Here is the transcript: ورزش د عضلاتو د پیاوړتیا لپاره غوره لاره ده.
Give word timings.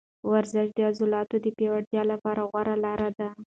ورزش 0.31 0.67
د 0.75 0.79
عضلاتو 0.89 1.35
د 1.41 1.47
پیاوړتیا 1.57 2.03
لپاره 2.11 2.41
غوره 2.49 2.75
لاره 2.85 3.09
ده. 3.17 3.29